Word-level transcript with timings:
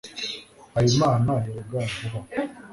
habimana 0.73 1.33
yoga 1.53 1.79
vuba 1.93 2.19